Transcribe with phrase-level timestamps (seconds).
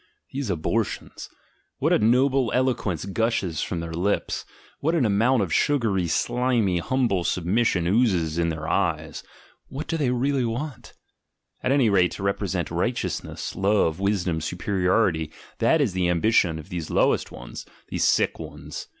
[0.31, 1.29] These abortions!
[1.77, 4.45] what a noble eloquence gushes from their lips!
[4.79, 9.21] What an amount of sugary, slimy, humble submission oozes in their eyes!
[9.67, 10.93] What do they ASCETIC IDEALS 129 really want?
[11.63, 16.89] At any rate to represent righteousness, love, wisdom, superiority, that is the ambition of these
[16.89, 18.87] "low est ones," these sick ones!